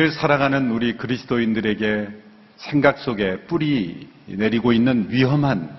[0.00, 2.08] 시대를 살아가는 우리 그리스도인들에게
[2.56, 5.76] 생각 속에 뿌리 내리고 있는 위험한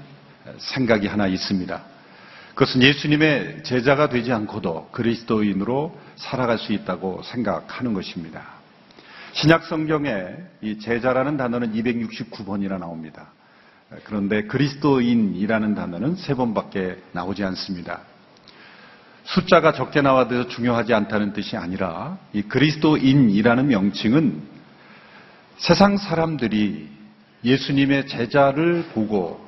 [0.58, 1.84] 생각이 하나 있습니다.
[2.50, 8.44] 그것은 예수님의 제자가 되지 않고도 그리스도인으로 살아갈 수 있다고 생각하는 것입니다.
[9.34, 10.28] 신약 성경에
[10.62, 13.30] 이 제자라는 단어는 269번이나 나옵니다.
[14.04, 18.02] 그런데 그리스도인이라는 단어는 세 번밖에 나오지 않습니다.
[19.34, 24.42] 숫자가 적게 나와도 중요하지 않다는 뜻이 아니라 이 그리스도인이라는 명칭은
[25.58, 26.90] 세상 사람들이
[27.46, 29.40] 예수님의 제자를 보고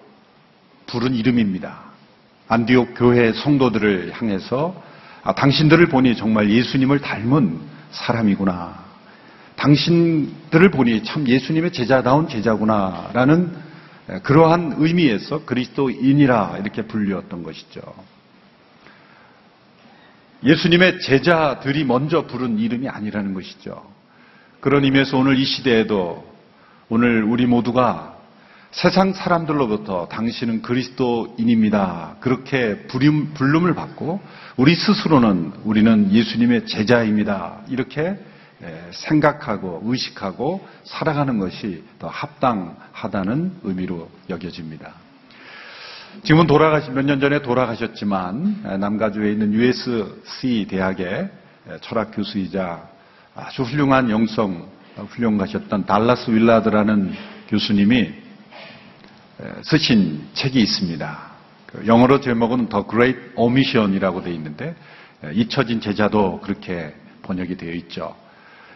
[0.88, 1.82] 부른 이름입니다.
[2.48, 4.82] 안디옥 교회 성도들을 향해서
[5.24, 7.60] 아, 당신들을 보니 정말 예수님을 닮은
[7.92, 8.84] 사람이구나.
[9.56, 13.54] 당신들을 보니 참 예수님의 제자다운 제자구나라는
[14.24, 17.82] 그러한 의미에서 그리스도인이라 이렇게 불렸던 것이죠.
[20.44, 23.84] 예수님의 제자들이 먼저 부른 이름이 아니라는 것이죠.
[24.60, 26.32] 그런 의미에서 오늘 이 시대에도
[26.90, 28.18] 오늘 우리 모두가
[28.72, 32.16] 세상 사람들로부터 당신은 그리스도인입니다.
[32.20, 34.20] 그렇게 부름을 받고
[34.58, 37.62] 우리 스스로는 우리는 예수님의 제자입니다.
[37.70, 38.18] 이렇게
[38.92, 45.03] 생각하고 의식하고 살아가는 것이 더 합당하다는 의미로 여겨집니다.
[46.22, 51.30] 지금은 돌아가신 몇 년 전에 돌아가셨지만 남가주에 있는 USC 대학의
[51.82, 52.88] 철학 교수이자
[53.36, 57.14] 아주 훌륭한 영성 훌륭하셨던 달라스 윌라드라는
[57.50, 58.14] 교수님이
[59.64, 61.20] 쓰신 책이 있습니다.
[61.66, 64.76] 그 영어로 제목은 The Great Omission이라고 되어 있는데
[65.34, 68.16] 잊혀진 제자도 그렇게 번역이 되어 있죠.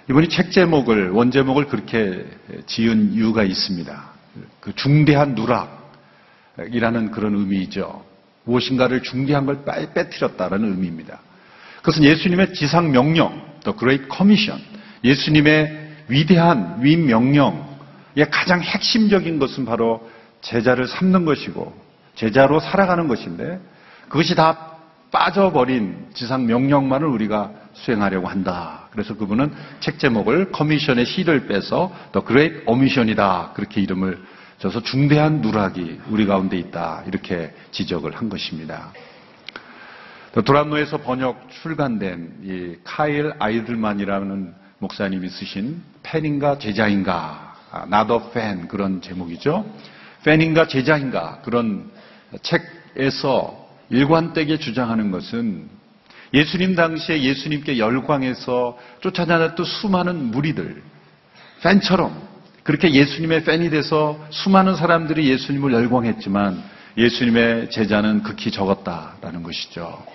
[0.10, 2.26] 이분이 책 제목을 원 제목을 그렇게
[2.66, 4.04] 지은 이유가 있습니다.
[4.60, 5.77] 그 중대한 누락
[6.72, 8.04] 이라는 그런 의미이죠.
[8.44, 9.64] 무엇인가를 중대한 걸
[9.94, 11.20] 빼뜨렸다라는 의미입니다.
[11.78, 14.64] 그것은 예수님의 지상 명령, The Great Commission,
[15.04, 20.10] 예수님의 위대한 위 명령의 가장 핵심적인 것은 바로
[20.42, 21.74] 제자를 삼는 것이고
[22.16, 23.60] 제자로 살아가는 것인데
[24.08, 24.78] 그것이 다
[25.12, 28.88] 빠져버린 지상 명령만을 우리가 수행하려고 한다.
[28.92, 33.52] 그래서 그분은 책 제목을 commission의 C를 빼서 The Great Omission이다.
[33.54, 34.20] 그렇게 이름을
[34.60, 37.04] 줘서 중대한 누락이 우리 가운데 있다.
[37.06, 38.92] 이렇게 지적을 한 것입니다.
[40.46, 47.56] 두란노에서 번역 출간된 이 카일 아이들먼이라는 목사님이 쓰신 팬인가 제자인가
[47.88, 49.66] Not a Fan 그런 제목이죠.
[50.24, 51.90] 팬인가 제자인가 그런
[52.42, 55.70] 책에서 일관되게 주장하는 것은
[56.34, 60.84] 예수님 당시에 예수님께 열광해서 쫓아다녔던 수많은 무리들,
[61.62, 62.28] 팬처럼
[62.68, 66.62] 그렇게 예수님의 팬이 돼서 수많은 사람들이 예수님을 열광했지만
[66.98, 70.06] 예수님의 제자는 극히 적었다라는 것이죠.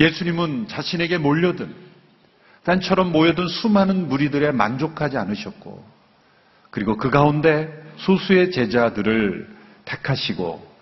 [0.00, 1.72] 예수님은 자신에게 몰려든
[2.64, 5.84] 팬처럼 모여든 수많은 무리들에 만족하지 않으셨고
[6.70, 9.48] 그리고 그 가운데 소수의 제자들을
[9.84, 10.72] 택하시고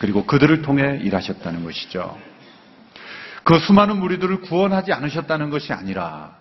[0.00, 2.18] 그리고 그들을 통해 일하셨다는 것이죠.
[3.44, 6.36] 그 수많은 무리들을 구원하지 않으셨다는 것이 아니라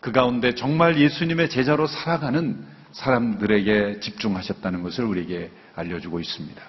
[0.00, 6.62] 그 가운데 정말 예수님의 제자로 살아가는 사람들에게 집중하셨다는 것을 우리에게 알려주고 있습니다.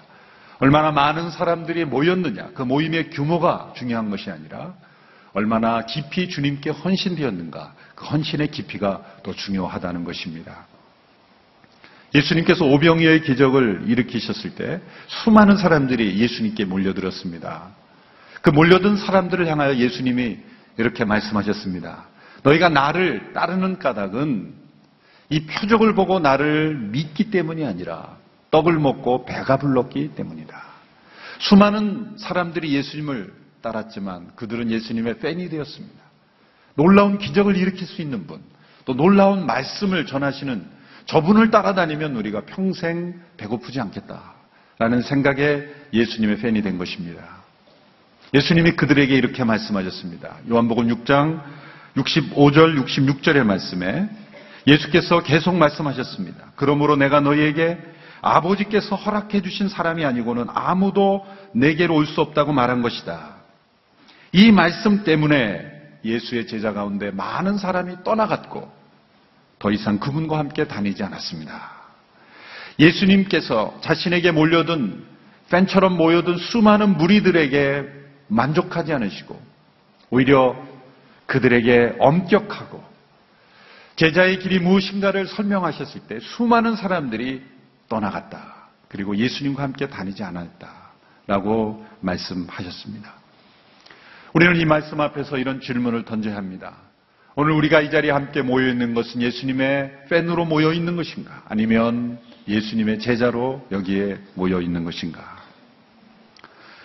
[0.58, 4.74] 얼마나 많은 사람들이 모였느냐, 그 모임의 규모가 중요한 것이 아니라
[5.32, 10.66] 얼마나 깊이 주님께 헌신되었는가, 그 헌신의 깊이가 더 중요하다는 것입니다.
[12.14, 17.68] 예수님께서 오병이어의 기적을 일으키셨을 때 수많은 사람들이 예수님께 몰려들었습니다.
[18.42, 20.38] 그 몰려든 사람들을 향하여 예수님이
[20.76, 22.06] 이렇게 말씀하셨습니다.
[22.42, 24.59] 너희가 나를 따르는 까닭은
[25.30, 28.18] 이 표적을 보고 나를 믿기 때문이 아니라
[28.50, 30.60] 떡을 먹고 배가 불렀기 때문이다.
[31.38, 33.32] 수많은 사람들이 예수님을
[33.62, 36.00] 따랐지만 그들은 예수님의 팬이 되었습니다.
[36.74, 38.40] 놀라운 기적을 일으킬 수 있는 분,
[38.84, 40.66] 또 놀라운 말씀을 전하시는
[41.06, 47.22] 저분을 따라다니면 우리가 평생 배고프지 않겠다라는 생각에 예수님의 팬이 된 것입니다.
[48.34, 50.38] 예수님이 그들에게 이렇게 말씀하셨습니다.
[50.48, 51.42] 요한복음 6장
[51.96, 54.08] 65절, 66절의 말씀에
[54.66, 56.52] 예수께서 계속 말씀하셨습니다.
[56.56, 57.78] 그러므로 내가 너희에게
[58.22, 63.36] 아버지께서 허락해 주신 사람이 아니고는 아무도 내게로 올 수 없다고 말한 것이다.
[64.32, 68.70] 이 말씀 때문에 예수의 제자 가운데 많은 사람이 떠나갔고
[69.58, 71.72] 더 이상 그분과 함께 다니지 않았습니다.
[72.78, 75.04] 예수님께서 자신에게 몰려든
[75.50, 77.84] 팬처럼 모여든 수많은 무리들에게
[78.28, 79.40] 만족하지 않으시고
[80.10, 80.56] 오히려
[81.26, 82.89] 그들에게 엄격하고
[84.00, 87.42] 제자의 길이 무엇인가를 설명하셨을 때 수많은 사람들이
[87.90, 88.70] 떠나갔다.
[88.88, 90.70] 그리고 예수님과 함께 다니지 않았다.
[91.26, 93.12] 라고 말씀하셨습니다.
[94.32, 96.76] 우리는 이 말씀 앞에서 이런 질문을 던져야 합니다.
[97.34, 101.42] 오늘 우리가 이 자리에 함께 모여 있는 것은 예수님의 팬으로 모여 있는 것인가?
[101.46, 102.18] 아니면
[102.48, 105.20] 예수님의 제자로 여기에 모여 있는 것인가?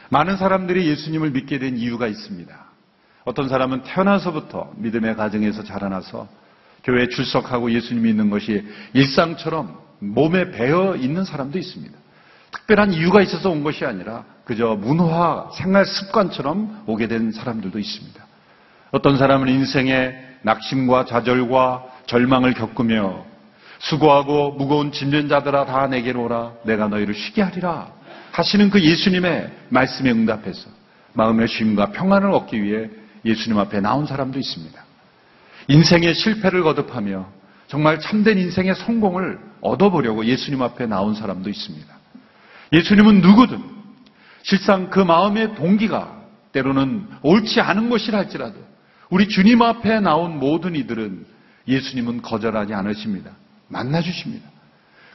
[0.10, 2.66] 많은 사람들이 예수님을 믿게 된 이유가 있습니다.
[3.24, 6.28] 어떤 사람은 태어나서부터 믿음의 가정에서 자라나서
[6.86, 11.98] 교회에 출석하고 예수님 믿는 것이 일상처럼 몸에 배어 있는 사람도 있습니다.
[12.52, 18.26] 특별한 이유가 있어서 온 것이 아니라 그저 문화, 생활 습관처럼 오게 된 사람들도 있습니다.
[18.92, 23.26] 어떤 사람은 인생의 낙심과 좌절과 절망을 겪으며
[23.80, 27.92] 수고하고 무거운 짐진 자들아 다 내게로 오라 내가 너희를 쉬게 하리라
[28.32, 30.70] 하시는 그 예수님의 말씀에 응답해서
[31.14, 32.90] 마음의 쉼과 평안을 얻기 위해
[33.26, 34.85] 예수님 앞에 나온 사람도 있습니다.
[35.68, 37.28] 인생의 실패를 거듭하며
[37.68, 41.96] 정말 참된 인생의 성공을 얻어보려고 예수님 앞에 나온 사람도 있습니다.
[42.74, 43.62] 예수님은 누구든
[44.44, 48.56] 실상 그 마음의 동기가 때로는 옳지 않은 것이라 할지라도
[49.10, 51.26] 우리 주님 앞에 나온 모든 이들은
[51.68, 53.32] 예수님은 거절하지 않으십니다.
[53.68, 54.48] 만나주십니다.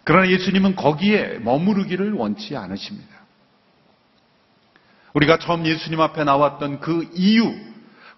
[0.04, 3.08] 그러나 예수님은 거기에 머무르기를 원치 않으십니다.
[5.14, 7.52] 우리가 처음 예수님 앞에 나왔던 그 이유,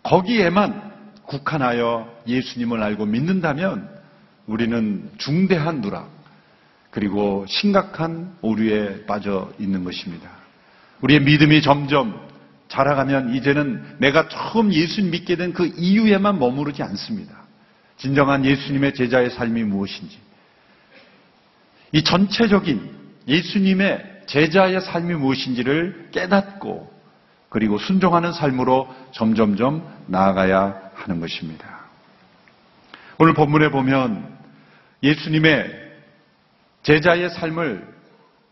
[0.03, 0.92] 거기에만
[1.33, 3.89] 국한하여 예수님을 알고 믿는다면
[4.47, 6.11] 우리는 중대한 누락,
[6.91, 10.29] 그리고 심각한 오류에 빠져 있는 것입니다.
[11.01, 12.21] 우리의 믿음이 점점
[12.69, 17.35] 자라가면 이제는 내가 처음 예수님 믿게 된 그 이유에만 머무르지 않습니다.
[17.97, 20.19] 진정한 예수님의 제자의 삶이 무엇인지,
[21.93, 22.91] 이 전체적인
[23.29, 26.93] 예수님의 제자의 삶이 무엇인지를 깨닫고
[27.49, 31.81] 그리고 순종하는 삶으로 점점점 나아가야 하는 것입니다.
[33.19, 34.39] 오늘 본문에 보면
[35.03, 35.83] 예수님의
[36.83, 37.93] 제자의 삶을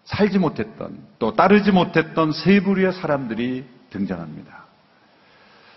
[0.04, 4.64] 살지 못했던 또 따르지 못했던 세 부류의 사람들이 등장합니다.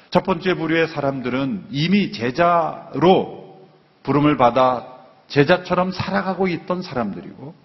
[0.09, 3.67] 첫 번째 부류의 사람들은 이미 제자로
[4.03, 4.87] 부름을 받아
[5.27, 7.55] 제자처럼 살아가고 있던 사람들이고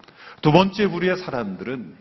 [0.41, 1.95] 두 번째 부류의 사람들은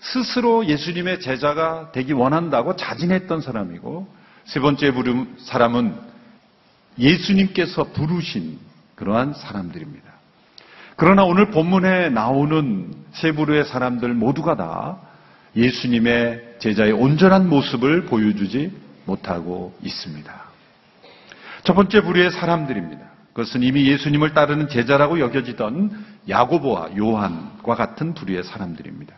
[0.00, 4.12] 스스로 예수님의 제자가 되기 원한다고 자진했던 사람이고
[4.44, 6.11] 세 번째 부류 사람은
[6.98, 8.58] 예수님께서 부르신
[8.94, 10.12] 그러한 사람들입니다.
[10.96, 14.98] 그러나 오늘 본문에 나오는 세 부류의 사람들 모두가 다
[15.56, 18.72] 예수님의 제자의 온전한 모습을 보여주지
[19.04, 20.42] 못하고 있습니다.
[21.64, 23.02] 첫 번째 부류의 사람들입니다.
[23.32, 29.14] 그것은 이미 예수님을 따르는 제자라고 여겨지던 야고보와 요한과 같은 부류의 사람들입니다.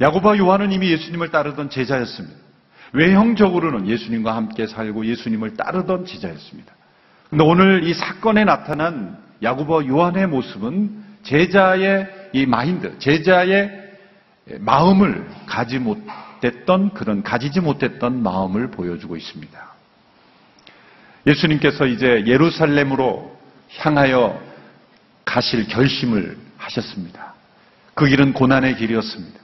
[0.00, 2.49] 야고보와 요한은 이미 예수님을 따르던 제자였습니다.
[2.92, 6.72] 외형적으로는 예수님과 함께 살고 예수님을 따르던 제자였습니다.
[7.28, 13.70] 근데 오늘 이 사건에 나타난 야고보와 요한의 모습은 제자의 이 마인드, 제자의
[14.58, 19.70] 마음을 가지 못했던 그런 가지지 못했던 마음을 보여주고 있습니다.
[21.26, 23.38] 예수님께서 이제 예루살렘으로
[23.78, 24.40] 향하여
[25.24, 27.34] 가실 결심을 하셨습니다.
[27.94, 29.38] 그 길은 고난의 길이었습니다.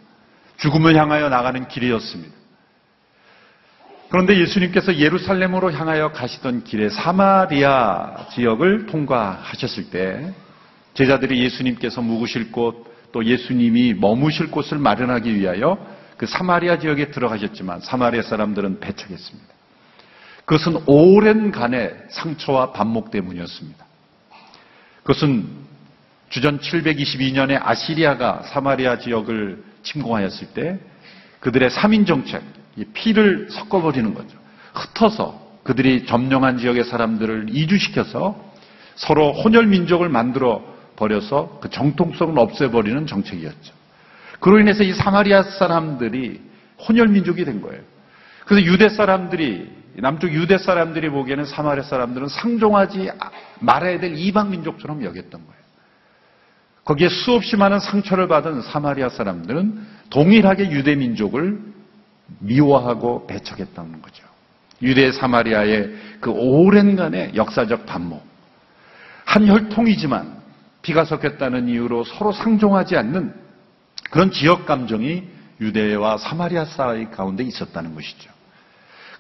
[0.57, 2.35] 죽음을 향하여 나가는 길이었습니다.
[4.09, 10.33] 그런데 예수님께서 예루살렘으로 향하여 가시던 길에 사마리아 지역을 통과하셨을 때
[10.95, 15.79] 제자들이 예수님께서 묵으실 곳 또 예수님이 머무실 곳을 마련하기 위하여
[16.19, 19.55] 그 사마리아 지역에 들어가셨지만 사마리아 사람들은 배척했습니다.
[20.45, 23.87] 그것은 오랜 간의 상처와 반목 때문이었습니다.
[25.03, 25.47] 그것은
[26.29, 30.79] 주전 722년에 아시리아가 사마리아 지역을 침공하였을 때
[31.41, 32.43] 그들의 3인 정책,
[32.93, 34.37] 피를 섞어버리는 거죠.
[34.75, 38.41] 흩어서 그들이 점령한 지역의 사람들을 이주시켜서
[38.95, 40.63] 서로 혼혈 민족을 만들어
[40.97, 43.75] 버려서 그 정통성을 없애버리는 정책이었죠.
[44.41, 46.41] 그로 인해서 이 사마리아 사람들이
[46.89, 47.83] 혼혈 민족이 된 거예요.
[48.45, 53.11] 그래서 유대 사람들이 남쪽 유대 사람들이 보기에는 사마리아 사람들은 상종하지
[53.61, 55.57] 말아야 될 이방 민족처럼 여겼던 거예요.
[56.85, 61.76] 거기에 수없이 많은 상처를 받은 사마리아 사람들은 동일하게 유대 민족을
[62.41, 64.25] 미워하고 배척했다는 거죠.
[64.83, 68.25] 유대 사마리아의 그 오랜간의 역사적 반목.
[69.25, 70.37] 한 혈통이지만
[70.83, 73.35] 피가 섞였다는 이유로 서로 상종하지 않는
[74.11, 75.25] 그런 지역 감정이
[75.61, 78.31] 유대와 사마리아 사이 가운데 있었다는 것이죠.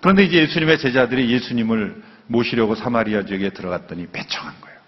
[0.00, 4.78] 그런데 이제 예수님의 제자들이 예수님을 모시려고 사마리아 지역에 들어갔더니 배척한 거예요.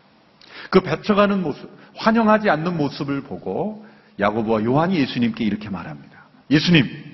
[0.71, 3.87] 그 배척하는 모습, 환영하지 않는 모습을 보고
[4.21, 6.25] 야고보와 요한이 예수님께 이렇게 말합니다.
[6.51, 7.08] 예수님,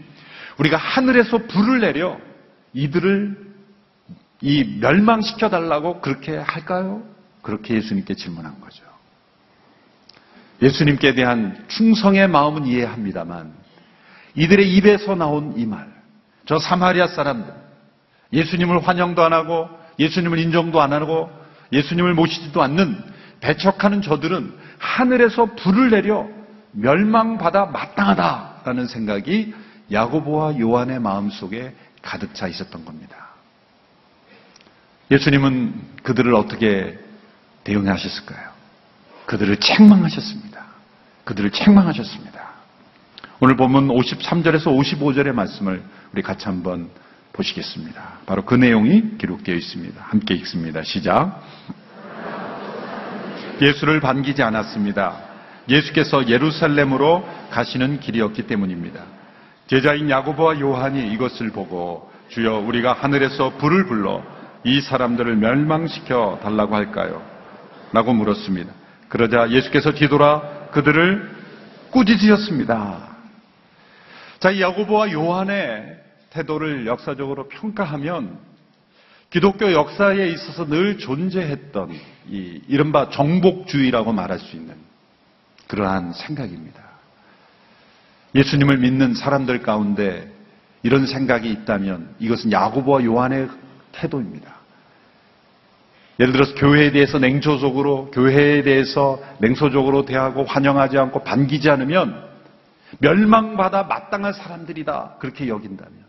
[0.59, 2.19] 우리가 하늘에서 불을 내려
[2.73, 3.55] 이들을
[4.41, 7.03] 이 멸망시켜 달라고 그렇게 할까요?
[7.43, 8.85] 그렇게 예수님께 질문한 거죠.
[10.63, 13.53] 예수님께 대한 충성의 마음은 이해합니다만
[14.35, 15.89] 이들의 입에서 나온 이 말,
[16.47, 17.53] 저 사마리아 사람들,
[18.33, 19.69] 예수님을 환영도 안 하고
[19.99, 21.31] 예수님을 인정도 안 하고
[21.73, 23.03] 예수님을 모시지도 않는
[23.41, 26.27] 배척하는 저들은 하늘에서 불을 내려
[26.73, 29.55] 멸망받아 마땅하다라는 생각이
[29.95, 33.29] 야고보와 요한의 마음속에 가득 차 있었던 겁니다.
[35.11, 36.99] 예수님은 그들을 어떻게
[37.65, 38.51] 대응하셨을까요?
[39.27, 40.65] 그들을 책망하셨습니다.
[41.25, 42.45] 그들을 책망하셨습니다.
[43.41, 45.83] 오늘 보면 53절에서 55절의 말씀을
[46.13, 46.91] 우리 같이 한번
[47.33, 48.19] 보시겠습니다.
[48.27, 50.01] 바로 그 내용이 기록되어 있습니다.
[50.03, 50.83] 함께 읽습니다.
[50.83, 51.43] 시작.
[53.61, 55.17] 예수를 반기지 않았습니다.
[55.69, 59.13] 예수께서 예루살렘으로 가시는 길이었기 때문입니다.
[59.66, 64.23] 제자인 야고보와 요한이 이것을 보고 주여 우리가 하늘에서 불을 불러
[64.64, 67.23] 이 사람들을 멸망시켜 달라고 할까요?
[67.92, 68.73] 라고 물었습니다.
[69.09, 71.30] 그러자 예수께서 뒤돌아 그들을
[71.90, 73.14] 꾸짖으셨습니다.
[74.40, 78.38] 자, 이 야고보와 요한의 태도를 역사적으로 평가하면
[79.30, 81.92] 기독교 역사에 있어서 늘 존재했던
[82.28, 84.75] 이 이른바 정복주의라고 말할 수 있는
[85.68, 86.84] 그러한 생각입니다.
[88.35, 90.31] 예수님을 믿는 사람들 가운데
[90.83, 93.49] 이런 생각이 있다면 이것은 야고보와 요한의
[93.93, 94.55] 태도입니다.
[96.21, 102.25] 예를 들어서 교회에 대해서 냉소적으로 교회에 대해서 냉소적으로 대하고 환영하지 않고 반기지 않으면
[102.99, 106.05] 멸망받아 마땅한 사람들이다 그렇게 여긴다면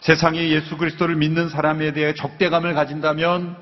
[0.00, 3.56] 세상이 예수 그리스도를 믿는 사람에 대해 적대감을 가진다면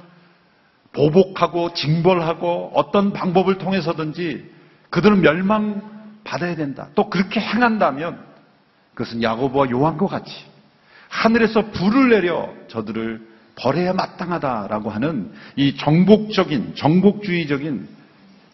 [0.93, 4.49] 보복하고 징벌하고 어떤 방법을 통해서든지
[4.91, 5.94] 그들은 멸망
[6.25, 6.89] 받아야 된다.
[6.95, 8.19] 또 그렇게 행한다면
[8.95, 10.33] 그것은 야고보와 요한과 같이
[11.09, 17.89] 하늘에서 불을 내려 저들을 벌해야 마땅하다라고 하는 이 정복적인 정복주의적인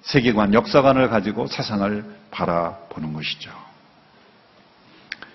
[0.02, 3.50] 세계관, 역사관을 가지고 세상을 바라보는 것이죠.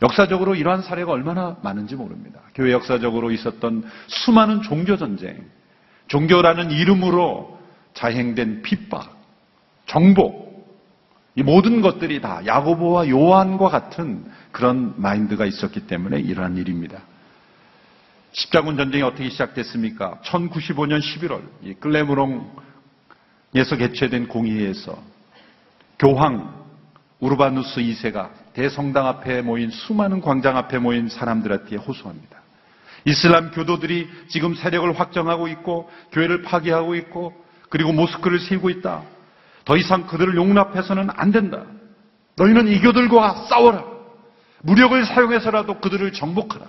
[0.01, 2.41] 역사적으로 이러한 사례가 얼마나 많은지 모릅니다.
[2.53, 5.43] 교회 역사적으로 있었던 수많은 종교 전쟁,
[6.07, 7.59] 종교라는 이름으로
[7.93, 9.15] 자행된 핍박,
[9.87, 10.45] 정복,
[11.35, 17.01] 이 모든 것들이 다 야고보와 요한과 같은 그런 마인드가 있었기 때문에 이러한 일입니다.
[18.31, 20.19] 십자군 전쟁이 어떻게 시작됐습니까?
[20.23, 22.55] 1095년 11월 이 클레무롱에서
[23.77, 24.97] 개최된 공의회에서
[25.99, 26.65] 교황
[27.19, 32.41] 우르바누스 2세가 대성당 앞에 모인 수많은 광장 앞에 모인 사람들한테 호소합니다.
[33.05, 37.33] 이슬람 교도들이 지금 세력을 확정하고 있고 교회를 파괴하고 있고
[37.69, 39.03] 그리고 모스크를 세우고 있다.
[39.65, 41.63] 더 이상 그들을 용납해서는 안 된다.
[42.37, 43.83] 너희는 이 교들과 싸워라.
[44.61, 46.65] 무력을 사용해서라도 그들을 정복하라.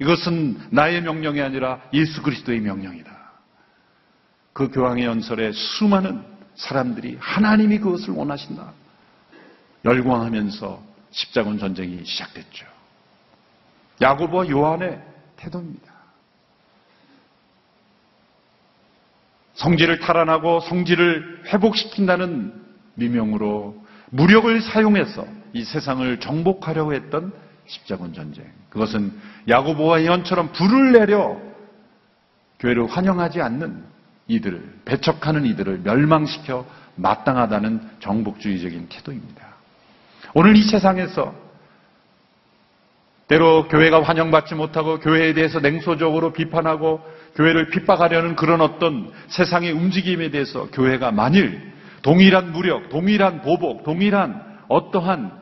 [0.00, 3.10] 이것은 나의 명령이 아니라 예수 그리스도의 명령이다.
[4.52, 6.22] 그 교황의 연설에 수많은
[6.56, 8.72] 사람들이 하나님이 그것을 원하신다.
[9.84, 12.66] 열광하면서 십자군 전쟁이 시작됐죠.
[14.00, 15.00] 야고보와 요한의
[15.36, 15.93] 태도입니다.
[19.54, 22.52] 성질을 탈환하고 성질을 회복시킨다는
[22.94, 27.32] 미명으로 무력을 사용해서 이 세상을 정복하려고 했던
[27.66, 28.44] 십자군 전쟁.
[28.68, 29.12] 그것은
[29.48, 31.40] 야고보와 요한처럼 불을 내려
[32.58, 33.84] 교회를 환영하지 않는
[34.26, 39.54] 이들을 배척하는 이들을 멸망시켜 마땅하다는 정복주의적인 태도입니다.
[40.34, 41.34] 오늘 이 세상에서
[43.28, 47.00] 때로 교회가 환영받지 못하고 교회에 대해서 냉소적으로 비판하고
[47.36, 51.72] 교회를 핍박하려는 그런 어떤 세상의 움직임에 대해서 교회가 만일
[52.02, 55.32] 동일한 무력, 동일한 보복, 동일한 어떠한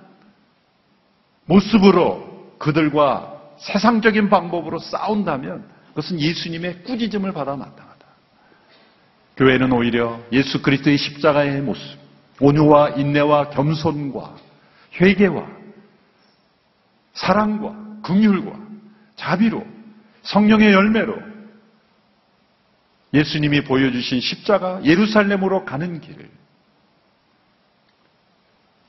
[1.47, 8.07] 모습으로 그들과 세상적인 방법으로 싸운다면 그것은 예수님의 꾸짖음을 받아 마땅하다.
[9.37, 11.99] 교회는 오히려 예수 그리스도의 십자가의 모습,
[12.41, 14.37] 온유와 인내와 겸손과
[15.01, 15.47] 회개와
[17.13, 18.59] 사랑과 긍휼과
[19.17, 19.67] 자비로
[20.23, 21.32] 성령의 열매로
[23.15, 26.31] 예수님이 보여주신 십자가 예루살렘으로 가는 길을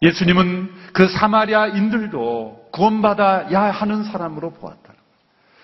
[0.01, 4.93] 예수님은 그 사마리아인들도 구원받아야 하는 사람으로 거예요.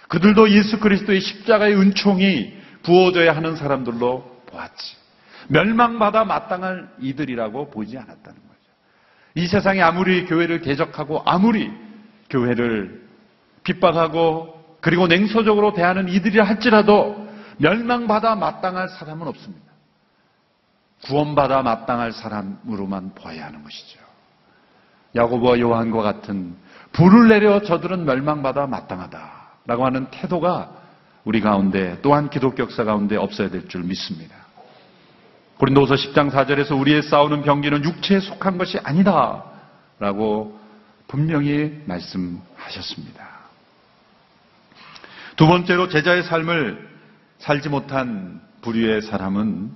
[0.08, 4.96] 그들도 예수 그리스도의 십자가의 은총이 부어져야 하는 사람들로 보았지.
[5.50, 8.60] 멸망받아 마땅할 이들이라고 보지 않았다는 거죠.
[9.36, 11.72] 이 세상에 아무리 교회를 대적하고 아무리
[12.30, 13.08] 교회를
[13.64, 17.29] 핍박하고 그리고 냉소적으로 대하는 이들이라 할지라도
[17.60, 19.70] 멸망받아 마땅할 사람은 없습니다.
[21.06, 24.00] 구원받아 마땅할 사람으로만 보아야 하는 것이죠.
[25.16, 26.56] 야고보와 요한과 같은
[26.92, 30.72] 불을 내려 저들은 멸망받아 마땅하다라고 하는 태도가
[31.24, 34.36] 우리 가운데 또한 기독교 역사 가운데 없어야 될 줄 믿습니다.
[35.58, 40.58] 고린도서 10장 4절에서 우리의 싸우는 병기는 육체에 속한 것이 아니다라고
[41.08, 43.28] 분명히 말씀하셨습니다.
[45.36, 46.90] 두 번째로 제자의 삶을
[47.40, 49.72] 살지 못한 부류의 사람은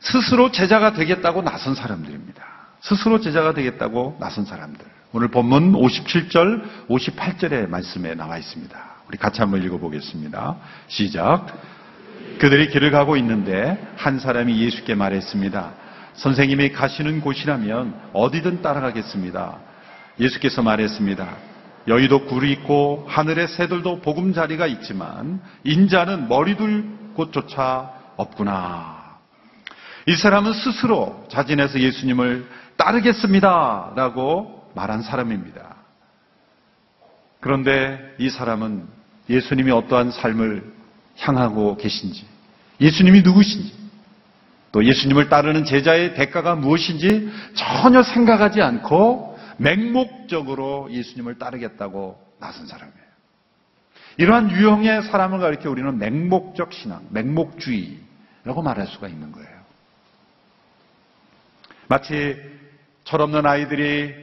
[0.00, 2.42] 스스로 제자가 되겠다고 나선 사람들입니다.
[2.80, 4.84] 스스로 제자가 되겠다고 나선 사람들.
[5.12, 8.78] 오늘 본문 57절, 58절의 말씀에 나와 있습니다.
[9.08, 10.56] 우리 같이 한번 읽어보겠습니다.
[10.88, 11.46] 시작.
[12.38, 15.72] 그들이 길을 가고 있는데 한 사람이 예수께 말했습니다.
[16.14, 19.58] 선생님이 가시는 곳이라면 어디든 따라가겠습니다.
[20.18, 21.51] 예수께서 말했습니다.
[21.88, 26.84] 여의도 굴이 있고 하늘의 새들도 보금자리가 있지만 인자는 머리둘
[27.14, 29.18] 곳조차 없구나.
[30.06, 32.46] 이 사람은 스스로 자진해서 예수님을
[32.76, 33.92] 따르겠습니다.
[33.94, 35.76] 라고 말한 사람입니다.
[37.40, 38.86] 그런데 이 사람은
[39.28, 40.72] 예수님이 어떠한 삶을
[41.18, 42.24] 향하고 계신지,
[42.80, 43.72] 예수님이 누구신지,
[44.72, 49.31] 또 예수님을 따르는 제자의 대가가 무엇인지 전혀 생각하지 않고
[49.62, 53.02] 맹목적으로 예수님을 따르겠다고 나선 사람이에요.
[54.18, 59.48] 이러한 유형의 사람을 가리켜 우리는 맹목적 신앙, 맹목주의라고 말할 수가 있는 거예요.
[61.88, 62.36] 마치
[63.04, 64.14] 철없는 아이들이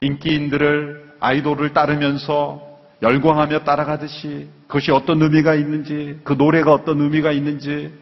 [0.00, 7.92] 인기인들을 아이돌을 따르면서 열광하며 따라가듯이 그것이 어떤 의미가 있는지, 그 노래가 어떤 의미가 있는지,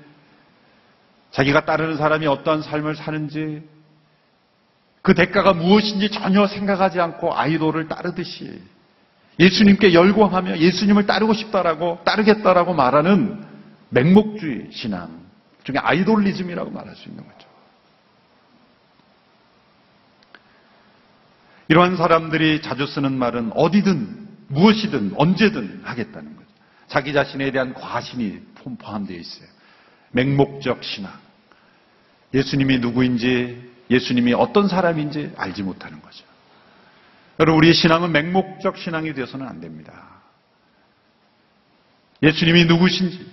[1.30, 3.62] 자기가 따르는 사람이 어떠한 삶을 사는지,
[5.02, 8.60] 그 대가가 무엇인지 전혀 생각하지 않고 아이돌을 따르듯이
[9.38, 13.42] 예수님께 열광하며 예수님을 따르고 싶다라고 따르겠다라고 말하는
[13.88, 15.20] 맹목주의 신앙
[15.64, 17.48] 중에 아이돌리즘이라고 말할 수 있는 거죠.
[21.68, 26.48] 이러한 사람들이 자주 쓰는 말은 어디든 무엇이든 언제든 하겠다는 거죠.
[26.88, 29.48] 자기 자신에 대한 과신이 포함되어 있어요.
[30.10, 31.12] 맹목적 신앙.
[32.34, 36.24] 예수님이 누구인지, 예수님이 어떤 사람인지 알지 못하는 거죠.
[37.38, 39.92] 여러분, 우리의 신앙은 맹목적 신앙이 되어서는 안 됩니다.
[42.22, 43.26] 예수님이 누구신지,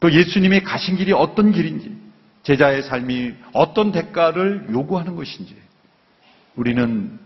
[0.00, 1.96] 또 예수님이 가신 길이 어떤 길인지,
[2.42, 5.56] 제자의 삶이 어떤 대가를 요구하는 것인지,
[6.56, 7.18] 우리는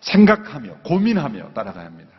[0.00, 2.10] 생각하며 고민하며 따라가야 합니다.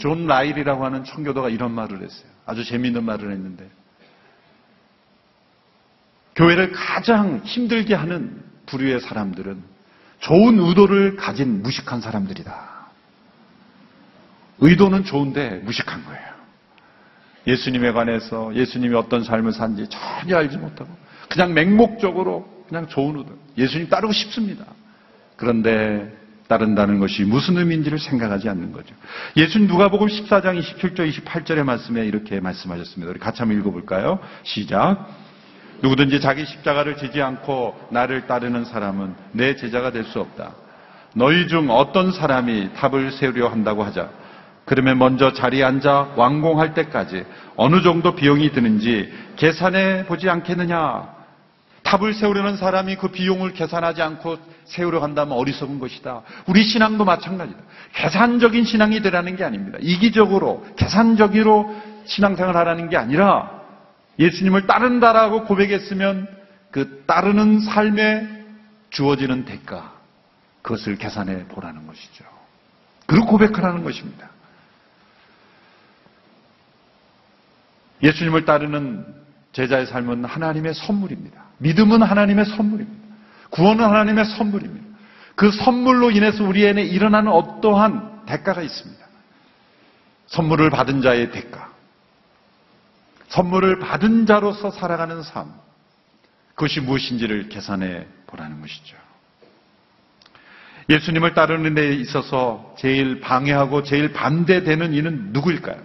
[0.00, 2.30] 존 라일이라고 하는 청교도가 이런 말을 했어요.
[2.44, 3.68] 아주 재미있는 말을 했는데
[6.38, 9.60] 교회를 가장 힘들게 하는 부류의 사람들은
[10.20, 12.78] 좋은 의도를 가진 무식한 사람들이다.
[14.60, 16.28] 의도는 좋은데 무식한 거예요.
[17.48, 20.90] 예수님에 관해서 예수님이 어떤 삶을 산지 전혀 알지 못하고
[21.28, 23.36] 그냥 맹목적으로 그냥 좋은 의도.
[23.56, 24.64] 예수님 따르고 싶습니다.
[25.36, 28.94] 그런데 따른다는 것이 무슨 의미인지를 생각하지 않는 거죠.
[29.36, 33.10] 예수님 누가복음 14장 27절 28절의 말씀에 이렇게 말씀하셨습니다.
[33.10, 34.20] 우리 같이 한번 읽어볼까요?
[34.44, 35.08] 시작.
[35.82, 40.52] 누구든지 자기 십자가를 지지 않고 나를 따르는 사람은 내 제자가 될 수 없다.
[41.14, 44.10] 너희 중 어떤 사람이 탑을 세우려 한다고 하자.
[44.64, 47.24] 그러면 먼저 자리에 앉아 완공할 때까지
[47.56, 51.16] 어느 정도 비용이 드는지 계산해 보지 않겠느냐.
[51.82, 56.20] 탑을 세우려는 사람이 그 비용을 계산하지 않고 세우려 한다면 어리석은 것이다.
[56.46, 57.58] 우리 신앙도 마찬가지다.
[57.94, 59.78] 계산적인 신앙이 되라는 게 아닙니다.
[59.80, 63.57] 이기적으로, 계산적으로 신앙생활 하라는 게 아니라
[64.18, 66.28] 예수님을 따른다라고 고백했으면
[66.70, 68.44] 그 따르는 삶에
[68.90, 69.94] 주어지는 대가,
[70.62, 72.24] 그것을 계산해 보라는 것이죠.
[73.06, 74.28] 그리고 고백하라는 것입니다.
[78.02, 79.04] 예수님을 따르는
[79.52, 81.42] 제자의 삶은 하나님의 선물입니다.
[81.58, 83.08] 믿음은 하나님의 선물입니다.
[83.50, 84.86] 구원은 하나님의 선물입니다.
[85.34, 89.06] 그 선물로 인해서 우리 안에 일어나는 어떠한 대가가 있습니다.
[90.26, 91.67] 선물을 받은 자의 대가.
[93.28, 95.52] 선물을 받은 자로서 살아가는 삶.
[96.54, 98.96] 그것이 무엇인지를 계산해 보라는 것이죠.
[100.90, 105.80] 예수님을 따르는 데 있어서 제일 방해하고 제일 반대되는 이는 누구일까요?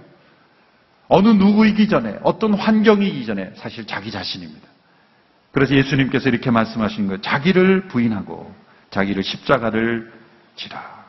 [1.10, 4.68] 어느 누구이기 전에, 어떤 환경이기 전에 사실 자기 자신입니다.
[5.52, 7.22] 그래서 예수님께서 이렇게 말씀하신 거예요.
[7.22, 8.54] 자기를 부인하고
[8.90, 10.12] 자기를 십자가를
[10.56, 11.04] 지라.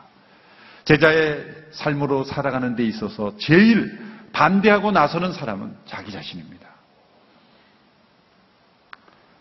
[0.83, 3.97] 제자의 삶으로 살아가는 데 있어서 제일
[4.35, 6.67] 반대하고 나서는 사람은 자기 자신입니다.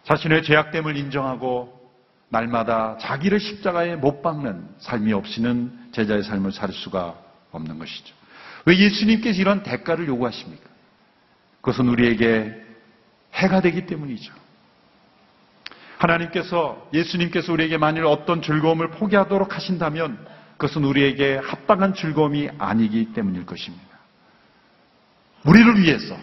[0.04, 1.90] 자신의 죄악됨을 인정하고
[2.28, 7.18] 날마다 자기를 십자가에 못 박는 삶이 없이는 제자의 삶을 살 수가
[7.50, 8.14] 없는 것이죠.
[8.66, 10.64] 왜 예수님께서 이런 대가를 요구하십니까?
[11.61, 12.54] 그것은 우리에게
[13.33, 14.33] 해가 되기 때문이죠.
[15.98, 20.24] 하나님께서 예수님께서 우리에게 만일 어떤 즐거움을 포기하도록 하신다면
[20.57, 23.93] 그것은 우리에게 합당한 즐거움이 아니기 때문일 것입니다.
[25.44, 26.16] 우리를 위해서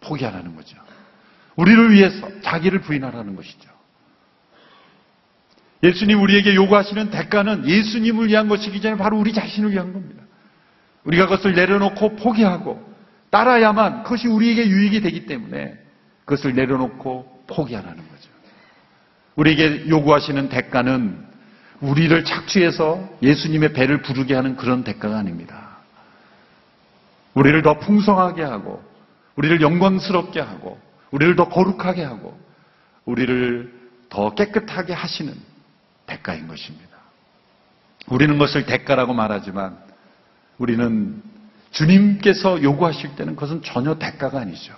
[0.00, 0.76] 포기하라는 거죠.
[1.56, 3.68] 우리를 위해서 자기를 부인하라는 것이죠.
[5.82, 10.22] 예수님 우리에게 요구하시는 대가는 예수님을 위한 것이기 전에 바로 우리 자신을 위한 겁니다.
[11.04, 12.86] 우리가 그것을 내려놓고 포기하고
[13.30, 15.74] 따라야만 그것이 우리에게 유익이 되기 때문에
[16.24, 18.30] 그것을 내려놓고 포기하라는 거죠.
[19.36, 21.26] 우리에게 요구하시는 대가는
[21.80, 25.67] 우리를 착취해서 예수님의 배를 부르게 하는 그런 대가가 아닙니다.
[27.38, 28.82] 우리를 더 풍성하게 하고,
[29.36, 30.78] 우리를 영광스럽게 하고,
[31.10, 32.38] 우리를 더 거룩하게 하고,
[33.04, 33.72] 우리를
[34.08, 35.34] 더 깨끗하게 하시는
[36.06, 36.96] 대가인 것입니다.
[38.08, 39.78] 우리는 것을 대가라고 말하지만,
[40.58, 41.22] 우리는
[41.70, 44.74] 주님께서 요구하실 때는 그것은 전혀 대가가 아니죠.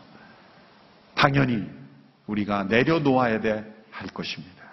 [1.14, 1.68] 당연히
[2.26, 4.64] 우리가 내려놓아야 돼 할 것입니다.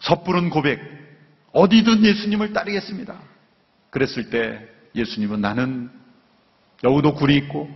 [0.00, 0.80] 섣부른 고백,
[1.52, 3.16] 어디든 예수님을 따르겠습니다.
[3.90, 5.90] 그랬을 때 예수님은 나는
[6.84, 7.68] 여우도 굴이 있고,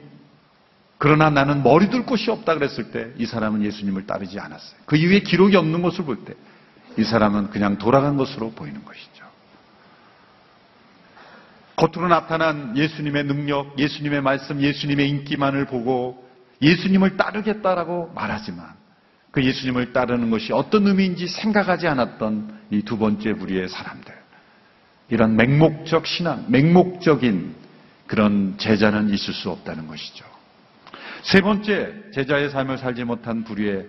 [0.99, 4.81] 그러나 나는 머리 둘 곳이 없다 그랬을 때 이 사람은 예수님을 따르지 않았어요.
[4.87, 6.35] 그 이후에 기록이 없는 것을 볼 때
[6.99, 9.25] 이 사람은 그냥 돌아간 것으로 보이는 것이죠.
[11.77, 16.29] 겉으로 나타난 예수님의 능력, 예수님의 말씀, 예수님의 인기만을 보고
[16.61, 18.75] 예수님을 따르겠다라고 말하지만
[19.31, 24.20] 그 예수님을 따르는 것이 어떤 의미인지 생각하지 않았던 이 두 번째 부류의 사람들.
[25.11, 27.55] 이런 맹목적 신앙, 맹목적인
[28.07, 30.25] 그런 제자는 있을 수 없다는 것이죠.
[31.23, 33.87] 세 번째, 제자의 삶을 살지 못한 부류의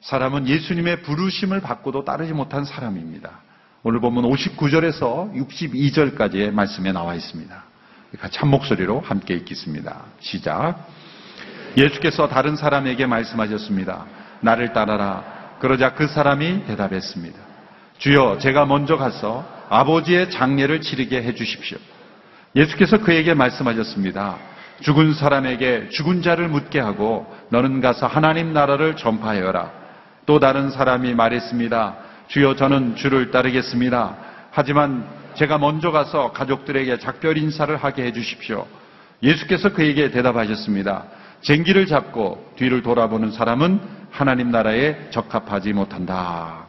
[0.00, 3.40] 사람은 예수님의 부르심을 받고도 따르지 못한 사람입니다.
[3.84, 7.64] 오늘 보면 59절에서 62절까지의 말씀에 나와 있습니다.
[8.20, 10.04] 같이 한 목소리로 함께 읽겠습니다.
[10.20, 10.86] 시작.
[11.76, 14.06] 예수께서 다른 사람에게 말씀하셨습니다.
[14.40, 15.56] 나를 따라라.
[15.60, 17.38] 그러자 그 사람이 대답했습니다.
[17.98, 21.78] 주여, 제가 먼저 가서 아버지의 장례를 치르게 해 주십시오.
[22.54, 24.36] 예수께서 그에게 말씀하셨습니다.
[24.82, 29.70] 죽은 사람에게 죽은 자를 묻게 하고 너는 가서 하나님 나라를 전파하여라.
[30.26, 31.96] 또 다른 사람이 말했습니다.
[32.28, 34.16] 주여 저는 주를 따르겠습니다.
[34.50, 35.06] 하지만
[35.36, 38.66] 제가 먼저 가서 가족들에게 작별 인사를 하게 해 주십시오.
[39.22, 41.04] 예수께서 그에게 대답하셨습니다.
[41.40, 43.80] 쟁기를 잡고 뒤를 돌아보는 사람은
[44.10, 46.66] 하나님 나라에 적합하지 못한다.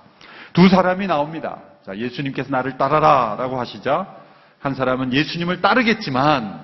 [0.54, 1.58] 두 사람이 나옵니다.
[1.86, 4.08] 자, 예수님께서 나를 따라라 라고 하시자
[4.60, 6.62] 한 사람은 예수님을 따르겠지만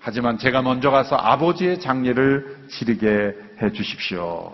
[0.00, 4.52] 하지만 제가 먼저 가서 아버지의 장례를 치르게 해 주십시오.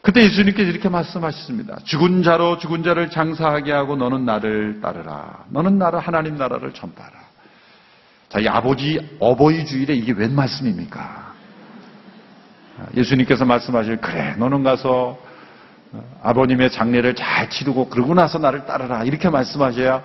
[0.00, 1.78] 그때 예수님께서 이렇게 말씀하셨습니다.
[1.84, 5.44] 죽은 자로 죽은 자를 장사하게 하고 너는 나를 따르라.
[5.50, 7.16] 너는 나를 하나님 나라를 전파하라.
[8.28, 11.34] 자, 이 아버지 어버이 주일에 이게 웬 말씀입니까?
[12.96, 15.18] 예수님께서 말씀하실 그래 너는 가서
[16.22, 19.04] 아버님의 장례를 잘 치르고 그러고 나서 나를 따르라.
[19.04, 20.02] 이렇게 말씀하셔야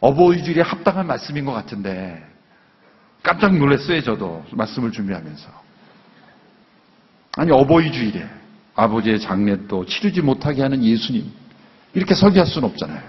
[0.00, 2.24] 어버이 주일에 합당한 말씀인 것 같은데
[3.22, 4.44] 깜짝 놀랐어요 저도.
[4.50, 5.48] 말씀을 준비하면서.
[7.36, 8.28] 아니 어버이 주일에
[8.74, 11.30] 아버지의 장례도 치르지 못하게 하는 예수님.
[11.94, 13.02] 이렇게 설교할 수는 없잖아요.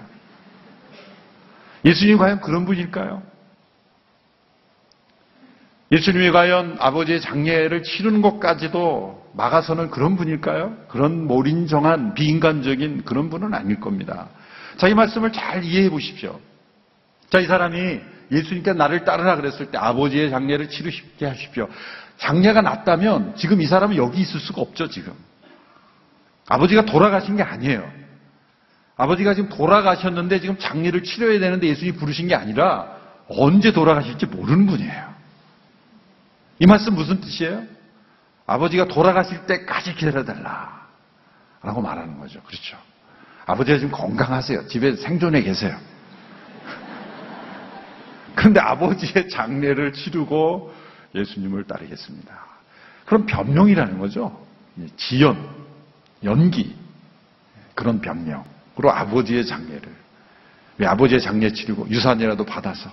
[1.84, 3.22] 예수님 과연 그런 분일까요?
[5.92, 10.76] 예수님이 과연 아버지의 장례를 치르는 것까지도 막아서는 그런 분일까요?
[10.88, 14.28] 그런 몰인정한 비인간적인 그런 분은 아닐 겁니다.
[14.76, 16.40] 자, 이 말씀을 잘 이해해 보십시오.
[17.30, 21.68] 자, 이 사람이 예수님께 나를 따르라 그랬을 때 아버지의 장례를 치르게 하십시오.
[22.18, 25.12] 장례가 났다면 지금 이 사람은 여기 있을 수가 없죠, 지금.
[26.48, 27.90] 아버지가 돌아가신 게 아니에요.
[28.96, 32.96] 아버지가 지금 돌아가셨는데 지금 장례를 치러야 되는데 예수님이 부르신 게 아니라
[33.28, 35.14] 언제 돌아가실지 모르는 분이에요.
[36.60, 37.73] 이 말씀 무슨 뜻이에요?
[38.46, 40.84] 아버지가 돌아가실 때까지 기다려달라.
[41.62, 42.42] 라고 말하는 거죠.
[42.42, 42.76] 그렇죠.
[43.46, 44.66] 아버지가 지금 건강하세요.
[44.66, 45.78] 집에 생존해 계세요.
[48.34, 50.74] 그런데 아버지의 장례를 치르고
[51.14, 52.34] 예수님을 따르겠습니다.
[53.06, 54.44] 그럼 변명이라는 거죠.
[54.96, 55.48] 지연,
[56.22, 56.76] 연기,
[57.74, 58.44] 그런 변명.
[58.74, 60.04] 그리고 아버지의 장례를.
[60.78, 62.90] 왜 아버지의 장례 치르고 유산이라도 받아서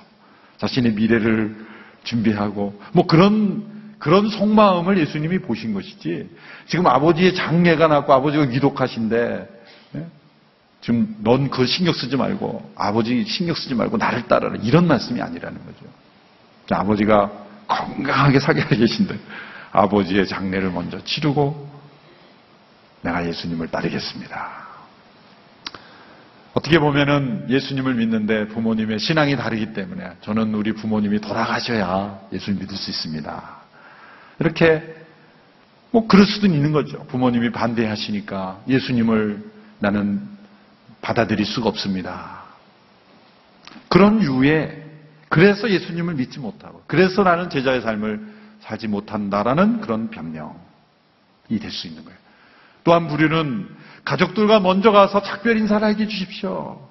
[0.58, 1.66] 자신의 미래를
[2.04, 3.71] 준비하고 뭐 그런
[4.02, 6.28] 그런 속마음을 예수님이 보신 것이지
[6.66, 9.48] 지금 아버지의 장례가 났고 아버지가 위독하신데
[9.96, 10.06] 예?
[10.82, 15.60] 지금 넌 그 신경 쓰지 말고 아버지 신경 쓰지 말고 나를 따라라 이런 말씀이 아니라는
[15.66, 15.86] 거죠.
[16.72, 17.32] 아버지가
[17.68, 19.20] 건강하게 살게 계신데
[19.72, 21.70] 아버지의 장례를 먼저 치르고
[23.04, 24.62] 내가 예수님을 따르겠습니다.
[26.56, 32.90] 어떻게 보면은 예수님을 믿는데 부모님의 신앙이 다르기 때문에 저는 우리 부모님이 돌아가셔야 예수를 믿을 수
[32.90, 33.61] 있습니다.
[34.42, 34.96] 이렇게
[35.92, 37.06] 뭐 그럴 수도 있는 거죠.
[37.06, 39.44] 부모님이 반대하시니까 예수님을
[39.78, 40.28] 나는
[41.02, 42.42] 받아들일 수가 없습니다.
[43.88, 44.84] 그런 이유에
[45.30, 48.20] 그래서 예수님을 믿지 못하고 그래서 나는 제자의 삶을
[48.62, 50.58] 살지 못한다라는 그런 변명이
[51.60, 52.18] 될 수 있는 거예요.
[52.84, 53.70] 또한 부류는
[54.04, 56.90] 가족들과 먼저 가서 작별 인사를 하게 해주십시오.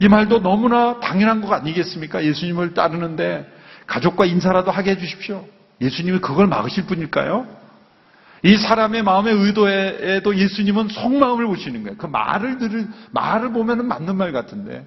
[0.00, 2.24] 이 말도 너무나 당연한 것 아니겠습니까?
[2.24, 3.46] 예수님을 따르는데
[3.86, 5.46] 가족과 인사라도 하게 해주십시오.
[5.82, 7.46] 예수님이 그걸 막으실 분일까요?
[8.44, 11.96] 이 사람의 마음의 의도에도 예수님은 속마음을 보시는 거예요.
[11.96, 14.86] 그 말을 들을, 말을 보면은 맞는 말 같은데,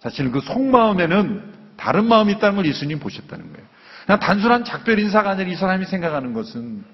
[0.00, 1.42] 사실은 그 속마음에는
[1.76, 3.66] 다른 마음이 있다는 걸 예수님 보셨다는 거예요.
[4.06, 6.84] 그냥 단순한 작별 인사가 아니라 이 사람이 생각하는 것은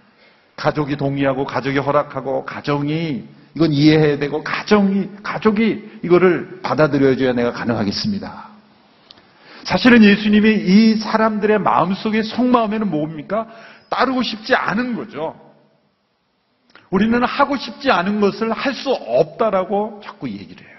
[0.56, 8.55] 가족이 동의하고 가족이 허락하고 가정이 이건 이해해야 되고 가정이 가족이 이거를 받아들여줘야 내가 가능하겠습니다.
[9.66, 13.48] 사실은 예수님이 이 사람들의 마음속의 속마음에는 뭡니까?
[13.90, 15.34] 따르고 싶지 않은 거죠.
[16.90, 20.76] 우리는 하고 싶지 않은 것을 할 수 없다라고 자꾸 얘기를 해요.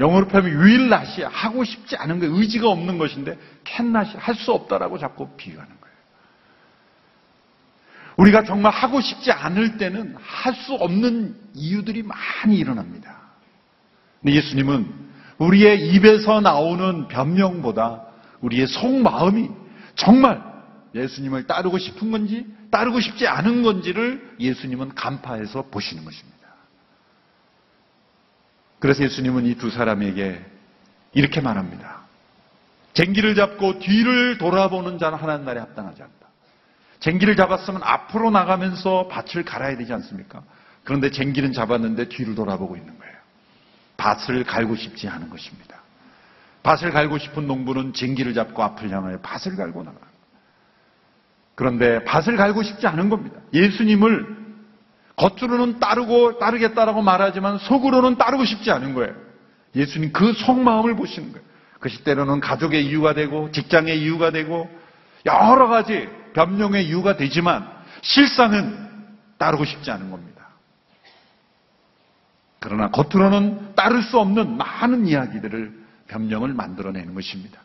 [0.00, 4.98] 영어로 will not이 하고 싶지 않은 거 의지가 없는 것인데 can not이 할 수 없다라고
[4.98, 5.96] 자꾸 비유하는 거예요.
[8.16, 13.20] 우리가 정말 하고 싶지 않을 때는 할 수 없는 이유들이 많이 일어납니다.
[14.20, 15.05] 근데 예수님은
[15.38, 18.02] 우리의 입에서 나오는 변명보다
[18.40, 19.50] 우리의 속마음이
[19.94, 20.42] 정말
[20.94, 26.36] 예수님을 따르고 싶은 건지 따르고 싶지 않은 건지를 예수님은 간파해서 보시는 것입니다.
[28.78, 30.44] 그래서 예수님은 이 두 사람에게
[31.14, 32.00] 이렇게 말합니다.
[32.92, 36.14] 쟁기를 잡고 뒤를 돌아보는 자는 하나님 나라에 합당하지 않다.
[37.00, 40.42] 쟁기를 잡았으면 앞으로 나가면서 밭을 갈아야 되지 않습니까?
[40.84, 43.05] 그런데 쟁기는 잡았는데 뒤를 돌아보고 있는 거예요.
[43.96, 45.76] 밭을 갈고 싶지 않은 것입니다.
[46.62, 49.98] 밭을 갈고 싶은 농부는 쟁기를 잡고 앞을 향하여 밭을 갈고 나가.
[51.54, 53.40] 그런데 밭을 갈고 싶지 않은 겁니다.
[53.54, 54.36] 예수님을
[55.16, 59.14] 겉으로는 따르고 따르겠다라고 말하지만 속으로는 따르고 싶지 않은 거예요.
[59.74, 61.46] 예수님 그 속마음을 보시는 거예요.
[61.74, 64.68] 그것이 때로는 가족의 이유가 되고 직장의 이유가 되고
[65.24, 67.68] 여러 가지 변명의 이유가 되지만
[68.02, 68.76] 실상은
[69.38, 70.35] 따르고 싶지 않은 겁니다.
[72.66, 75.72] 그러나 겉으로는 따를 수 없는 많은 이야기들을
[76.08, 77.60] 변명을 만들어내는 것입니다.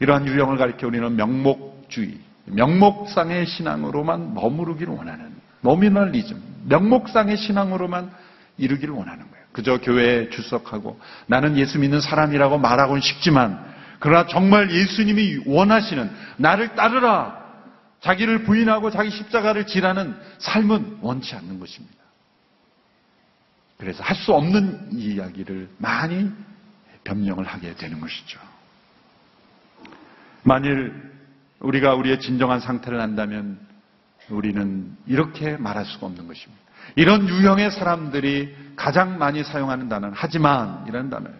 [0.00, 8.10] 이러한 유형을 가리켜 우리는 명목주의, 명목상의 신앙으로만 머무르기를 원하는 노미널리즘, 명목상의 신앙으로만
[8.56, 9.44] 이루기를 원하는 거예요.
[9.52, 13.62] 그저 교회에 출석하고 나는 예수 믿는 사람이라고 말하고는 싶지만
[13.98, 17.44] 그러나 정말 예수님이 원하시는 나를 따르라
[18.00, 22.03] 자기를 부인하고 자기 십자가를 지라는 삶은 원치 않는 것입니다.
[23.84, 26.30] 그래서 할 수 없는 이야기를 많이
[27.04, 28.40] 변명을 하게 되는 것이죠.
[30.42, 31.12] 만일
[31.58, 33.58] 우리가 우리의 진정한 상태를 안다면
[34.30, 36.62] 우리는 이렇게 말할 수가 없는 것입니다.
[36.96, 41.36] 이런 유형의 사람들이 가장 많이 사용하는 단어는 하지만 이라는 단어예요.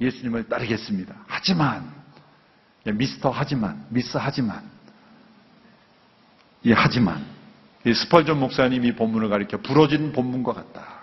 [0.00, 1.14] 예수님을 따르겠습니다.
[1.28, 1.88] 하지만
[2.84, 4.62] 미스터 하지만 미스 하지만
[6.64, 7.24] 이 하지만
[7.84, 10.97] 이 스펄전 목사님이 본문을 가리켜 부러진 본문과 같다.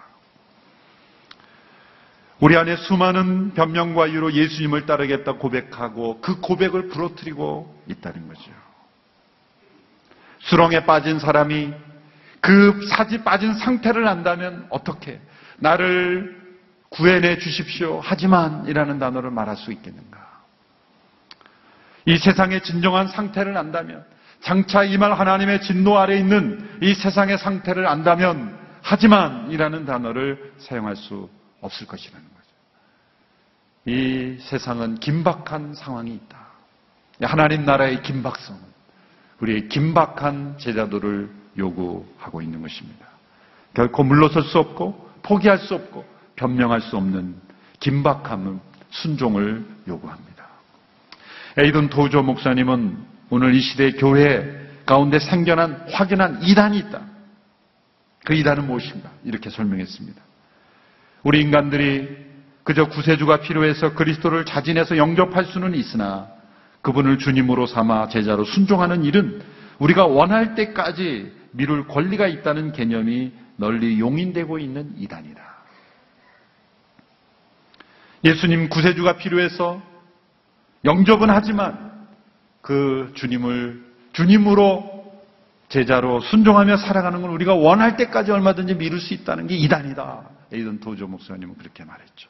[2.39, 8.51] 우리 안에 수많은 변명과 이유로 예수님을 따르겠다 고백하고 그 고백을 부러뜨리고 있다는 거죠.
[10.39, 11.73] 수렁에 빠진 사람이
[12.41, 15.19] 그 사지 빠진 상태를 안다면 어떻게
[15.57, 16.43] 나를
[16.89, 18.01] 구해내 주십시오.
[18.03, 20.25] 하지만 이라는 단어를 말할 수 있겠는가?
[22.05, 24.05] 이 세상의 진정한 상태를 안다면
[24.41, 31.29] 장차 임할 하나님의 진노 아래 있는 이 세상의 상태를 안다면 하지만 이라는 단어를 사용할 수
[31.65, 32.45] 없을 것이라는 거죠.
[33.85, 36.37] 이 세상은 긴박한 상황이 있다.
[37.21, 38.61] 하나님 나라의 긴박성은
[39.39, 43.05] 우리의 긴박한 제자도를 요구하고 있는 것입니다.
[43.73, 47.35] 결코 물러설 수 없고 포기할 수 없고 변명할 수 없는
[47.79, 50.45] 긴박함은 순종을 요구합니다.
[51.57, 52.97] 에이든 도조 목사님은
[53.29, 57.01] 오늘 이 시대 교회 가운데 생겨난 확연한 이단이 있다.
[58.23, 59.09] 그 이단은 무엇인가?
[59.23, 60.21] 이렇게 설명했습니다.
[61.25, 62.07] 우리 인간들이
[62.63, 66.27] 그저 구세주가 필요해서 그리스도를 자진해서 영접할 수는 있으나
[66.83, 69.41] 그분을 주님으로 삼아 제자로 순종하는 일은
[69.79, 75.41] 우리가 원할 때까지 미룰 권리가 있다는 개념이 널리 용인되고 있는 이단이다.
[78.23, 79.81] 예수님 구세주가 필요해서
[80.83, 82.05] 영접은 하지만
[82.61, 83.83] 그 주님을
[84.13, 85.11] 주님으로
[85.69, 90.34] 제자로 순종하며 살아가는 걸 우리가 원할 때까지 얼마든지 미룰 수 있다는 게 이단이다.
[90.51, 92.29] 에이든 도조 목사님은 그렇게 말했죠.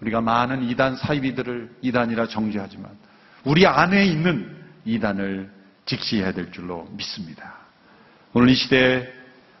[0.00, 2.90] 우리가 많은 이단 사이비들을 이단이라 정죄하지만
[3.44, 5.50] 우리 안에 있는 이단을
[5.86, 7.54] 직시해야 될 줄로 믿습니다.
[8.32, 9.08] 오늘 이 시대에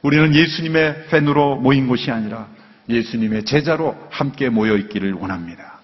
[0.02, 2.48] 우리는 예수님의 팬으로 모인 것이 아니라
[2.88, 5.80] 예수님의 제자로 함께 모여 있기를 원합니다.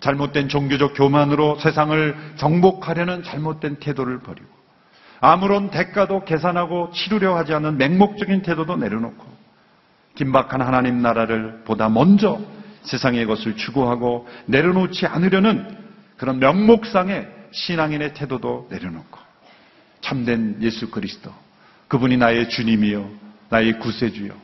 [0.00, 4.46] 잘못된 종교적 교만으로 세상을 정복하려는 잘못된 태도를 버리고
[5.20, 9.37] 아무런 대가도 계산하고 치르려 하지 않는 맹목적인 태도도 내려놓고
[10.18, 12.40] 긴박한 하나님 나라를 보다 먼저
[12.82, 15.78] 세상의 것을 추구하고 내려놓지 않으려는
[16.16, 19.20] 그런 명목상의 신앙인의 태도도 내려놓고
[20.00, 21.32] 참된 예수 그리스도.
[21.86, 23.08] 그분이 나의 주님이요,
[23.48, 24.34] 나의 구세주요,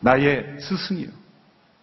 [0.00, 1.08] 나의 스승이요.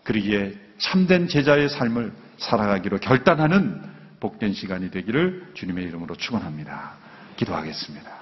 [0.04, 3.82] 그러기에 참된 제자의 삶을 살아가기로 결단하는
[4.22, 6.94] 복된 시간이 되기를 주님의 이름으로 축원합니다.
[7.36, 8.19] 기도하겠습니다.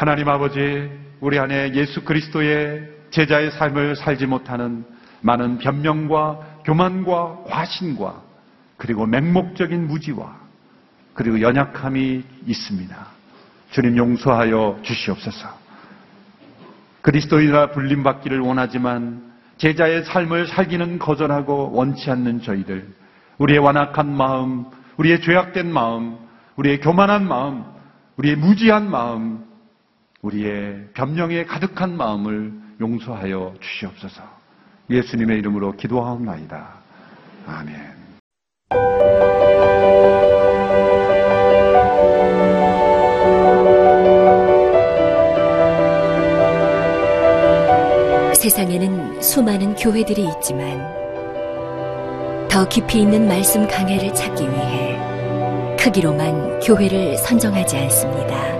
[0.00, 4.82] 하나님 아버지, 우리 안에 예수 그리스도의 제자의 삶을 살지 못하는
[5.20, 8.22] 많은 변명과 교만과 과신과
[8.78, 10.38] 그리고 맹목적인 무지와
[11.12, 13.06] 그리고 연약함이 있습니다.
[13.72, 15.48] 주님 용서하여 주시옵소서.
[17.02, 22.88] 그리스도인이라 불림받기를 원하지만 제자의 삶을 살기는 거절하고 원치 않는 저희들,
[23.36, 24.64] 우리의 완악한 마음,
[24.96, 26.16] 우리의 죄악된 마음,
[26.56, 27.66] 우리의 교만한 마음,
[28.16, 29.49] 우리의 무지한 마음,
[30.22, 34.22] 우리의 변명에 가득한 마음을 용서하여 주시옵소서.
[34.90, 36.74] 예수님의 이름으로 기도하옵나이다.
[37.46, 38.00] 아멘.
[48.34, 50.80] 세상에는 수많은 교회들이 있지만
[52.48, 54.98] 더 깊이 있는 말씀 강해를 찾기 위해
[55.78, 58.59] 크기로만 교회를 선정하지 않습니다.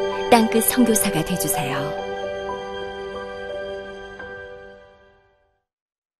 [0.31, 2.00] 땅끝 선교사가 되주세요.